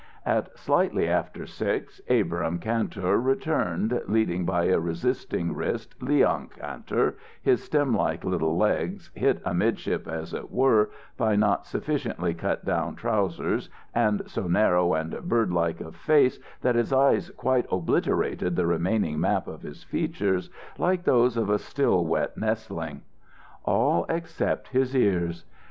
At 0.25 0.57
slightly 0.57 1.07
after 1.07 1.45
six, 1.45 2.01
Abrahm 2.07 2.57
Kantor 2.57 3.21
returned, 3.23 4.01
leading 4.07 4.45
by 4.47 4.63
a 4.63 4.79
resisting 4.79 5.53
wrist 5.53 5.93
Leon 6.01 6.49
Kantor, 6.57 7.17
his 7.39 7.61
stemlike 7.63 8.23
little 8.23 8.57
legs, 8.57 9.11
hit 9.13 9.43
midship, 9.55 10.07
as 10.07 10.33
it 10.33 10.49
were, 10.49 10.89
by 11.17 11.35
not 11.35 11.67
sufficiently 11.67 12.33
cut 12.33 12.65
down 12.65 12.95
trousers 12.95 13.69
and 13.93 14.23
so 14.25 14.47
narrow 14.47 14.95
and 14.95 15.11
birdlike 15.29 15.81
of 15.81 15.95
face 15.95 16.39
that 16.61 16.73
his 16.73 16.91
eyes 16.91 17.29
quite 17.37 17.67
obliterated 17.71 18.55
the 18.55 18.65
remaining 18.65 19.19
map 19.19 19.47
of 19.47 19.61
his 19.61 19.83
features, 19.83 20.49
like 20.79 21.03
those 21.03 21.37
of 21.37 21.47
a 21.47 21.59
still 21.59 22.03
wet 22.07 22.35
nestling. 22.35 23.01
All 23.65 24.07
except 24.09 24.69
his 24.69 24.95
ears. 24.95 25.45